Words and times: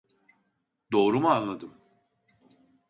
Doğru 0.91 1.19
mu 1.21 1.29
anladım 1.29 1.73